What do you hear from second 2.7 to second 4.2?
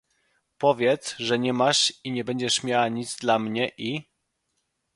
nic dla mnie i..."